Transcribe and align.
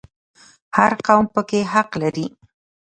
هر 0.77 0.91
قوم 1.05 1.25
پکې 1.35 1.61
حق 1.73 1.89
لري 2.01 2.27